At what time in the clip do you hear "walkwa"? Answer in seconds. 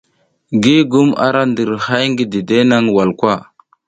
2.95-3.33